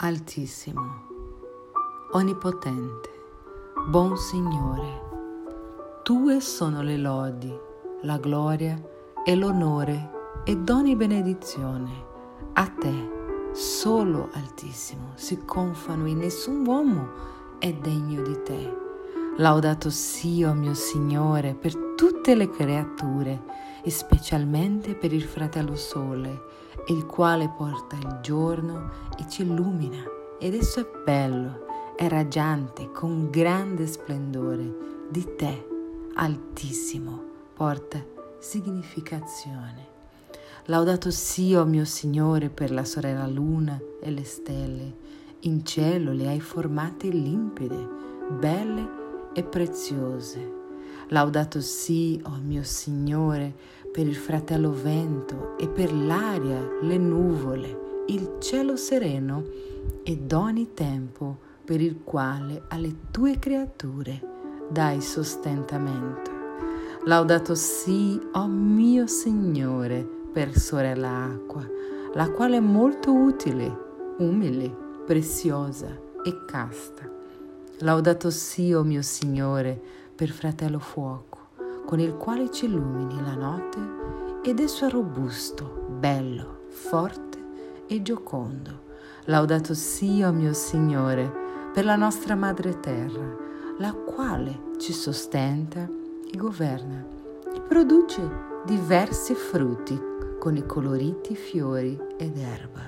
Altissimo, 0.00 1.06
Onnipotente, 2.12 3.10
Buon 3.88 4.16
Signore, 4.16 5.00
Tue 6.04 6.38
sono 6.38 6.82
le 6.82 6.96
lodi, 6.96 7.52
la 8.02 8.16
gloria 8.18 8.80
e 9.24 9.34
l'onore 9.34 10.10
ed 10.44 10.70
ogni 10.70 10.94
benedizione. 10.94 11.90
A 12.52 12.68
te, 12.68 13.10
solo 13.50 14.28
Altissimo, 14.34 15.14
si 15.16 15.44
confano 15.44 16.06
in 16.06 16.18
nessun 16.18 16.64
uomo 16.64 17.08
è 17.58 17.72
degno 17.72 18.22
di 18.22 18.40
te. 18.44 18.76
Laudato 19.38 19.90
sia, 19.90 20.52
mio 20.52 20.74
Signore, 20.74 21.54
per 21.54 21.74
tutte 21.96 22.36
le 22.36 22.48
creature 22.48 23.42
e 23.88 23.90
specialmente 23.90 24.94
per 24.94 25.14
il 25.14 25.22
fratello 25.22 25.74
Sole 25.74 26.42
il 26.88 27.06
quale 27.06 27.48
porta 27.56 27.96
il 27.96 28.18
giorno 28.20 28.90
e 29.18 29.26
ci 29.30 29.40
illumina 29.40 30.04
ed 30.38 30.54
esso 30.54 30.80
è 30.80 30.86
bello, 31.06 31.64
è 31.96 32.06
raggiante 32.06 32.92
con 32.92 33.30
grande 33.30 33.86
splendore 33.86 35.06
di 35.10 35.26
te, 35.36 35.66
altissimo, 36.16 37.22
porta 37.54 38.04
significazione. 38.38 39.86
Laudato 40.66 41.10
sia, 41.10 41.64
mio 41.64 41.86
Signore, 41.86 42.50
per 42.50 42.70
la 42.70 42.84
sorella 42.84 43.26
luna 43.26 43.80
e 44.02 44.10
le 44.10 44.24
stelle. 44.24 44.96
In 45.40 45.64
cielo 45.64 46.12
le 46.12 46.28
hai 46.28 46.40
formate 46.40 47.08
limpide, 47.08 47.88
belle 48.38 48.86
e 49.32 49.42
preziose. 49.44 50.56
Laudato 51.10 51.62
sia, 51.62 52.20
oh 52.24 52.38
mio 52.42 52.62
Signore, 52.62 53.54
per 53.92 54.06
il 54.06 54.16
fratello 54.16 54.72
vento 54.72 55.56
e 55.58 55.68
per 55.68 55.92
l'aria, 55.92 56.60
le 56.82 56.98
nuvole, 56.98 58.04
il 58.06 58.36
cielo 58.38 58.76
sereno 58.76 59.44
ed 60.02 60.32
ogni 60.32 60.72
tempo 60.74 61.38
per 61.64 61.80
il 61.80 62.00
quale 62.04 62.62
alle 62.68 63.10
tue 63.10 63.38
creature 63.38 64.20
dai 64.70 65.00
sostentamento. 65.00 66.30
Laudato 67.04 67.54
sì, 67.54 68.18
o 68.32 68.40
oh 68.40 68.46
mio 68.46 69.06
Signore, 69.06 70.06
per 70.32 70.56
sorella 70.56 71.24
acqua, 71.24 71.66
la 72.14 72.30
quale 72.30 72.56
è 72.58 72.60
molto 72.60 73.12
utile, 73.12 74.14
umile, 74.18 74.74
preziosa 75.06 75.88
e 76.22 76.44
casta. 76.46 77.10
Laudato 77.78 78.30
sì, 78.30 78.72
o 78.72 78.80
oh 78.80 78.84
mio 78.84 79.02
Signore, 79.02 79.80
per 80.14 80.28
fratello 80.30 80.78
fuoco 80.78 81.47
con 81.88 82.00
il 82.00 82.18
quale 82.18 82.50
ci 82.50 82.66
illumini 82.66 83.18
la 83.22 83.34
notte 83.34 83.78
ed 84.42 84.60
esso 84.60 84.84
è 84.84 84.90
robusto, 84.90 85.86
bello, 85.88 86.64
forte 86.68 87.38
e 87.86 88.02
giocondo. 88.02 88.82
Laudato 89.24 89.72
sia, 89.72 90.30
mio 90.30 90.52
Signore, 90.52 91.32
per 91.72 91.86
la 91.86 91.96
nostra 91.96 92.34
Madre 92.34 92.78
Terra, 92.80 93.34
la 93.78 93.94
quale 93.94 94.64
ci 94.76 94.92
sostenta 94.92 95.88
e 96.30 96.36
governa 96.36 97.02
e 97.54 97.60
produce 97.62 98.20
diversi 98.66 99.34
frutti 99.34 99.98
con 100.38 100.56
i 100.56 100.66
coloriti 100.66 101.34
fiori 101.34 101.98
ed 102.18 102.36
erba. 102.36 102.82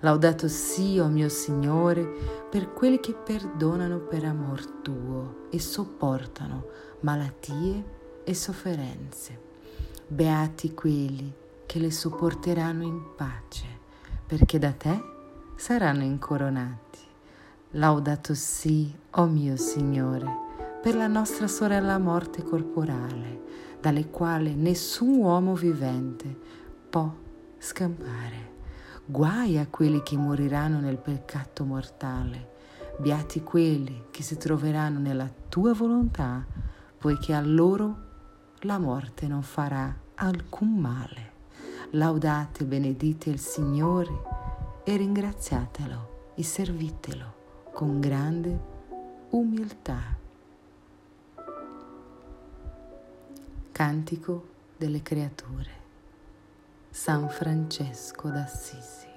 Laudato 0.00 0.48
sia, 0.48 1.04
mio 1.08 1.28
Signore, 1.28 2.08
per 2.48 2.72
quelli 2.72 3.00
che 3.00 3.12
perdonano 3.12 3.98
per 3.98 4.24
amor 4.24 4.64
tuo 4.80 5.48
e 5.50 5.60
sopportano 5.60 6.64
malattie 7.00 7.98
e 8.30 8.34
sofferenze. 8.34 9.48
Beati 10.06 10.72
quelli 10.72 11.32
che 11.66 11.80
le 11.80 11.90
sopporteranno 11.90 12.84
in 12.84 13.14
pace, 13.16 13.66
perché 14.24 14.58
da 14.58 14.70
te 14.72 15.02
saranno 15.56 16.04
incoronati. 16.04 16.98
Laudato 17.72 18.34
sì, 18.34 18.94
o 19.10 19.22
oh 19.22 19.26
mio 19.26 19.56
Signore, 19.56 20.26
per 20.80 20.94
la 20.94 21.08
nostra 21.08 21.48
sorella 21.48 21.98
morte 21.98 22.44
corporale, 22.44 23.42
dalle 23.80 24.10
quali 24.10 24.54
nessun 24.54 25.16
uomo 25.16 25.54
vivente 25.54 26.38
può 26.88 27.12
scampare. 27.58 28.48
Guai 29.06 29.58
a 29.58 29.66
quelli 29.66 30.02
che 30.04 30.16
moriranno 30.16 30.78
nel 30.78 30.98
peccato 30.98 31.64
mortale, 31.64 32.48
beati 32.98 33.42
quelli 33.42 34.04
che 34.12 34.22
si 34.22 34.36
troveranno 34.36 35.00
nella 35.00 35.28
tua 35.48 35.72
volontà, 35.72 36.46
poiché 36.96 37.34
a 37.34 37.40
loro 37.40 38.08
la 38.64 38.78
morte 38.78 39.26
non 39.26 39.42
farà 39.42 39.94
alcun 40.16 40.76
male. 40.76 41.28
Laudate 41.92 42.64
benedite 42.64 43.30
il 43.30 43.38
Signore 43.38 44.22
e 44.84 44.96
ringraziatelo 44.96 46.32
e 46.34 46.42
servitelo 46.42 47.34
con 47.72 48.00
grande 48.00 48.58
umiltà. 49.30 50.18
Cantico 53.72 54.48
delle 54.76 55.00
creature. 55.00 55.78
San 56.90 57.30
Francesco 57.30 58.28
d'Assisi. 58.28 59.09